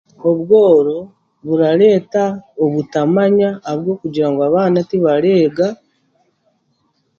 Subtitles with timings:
[0.29, 0.97] Obworo
[1.45, 2.23] burareeta
[2.65, 5.67] obutamanya ahabwokugira ngu abaana tibareega